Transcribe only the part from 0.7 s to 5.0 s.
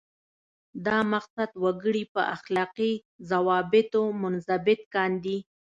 دا مقصد وګړي په اخلاقي ضوابطو منضبط